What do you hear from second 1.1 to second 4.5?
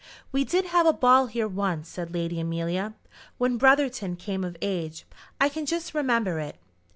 here once," said Lady Amelia, "when Brotherton came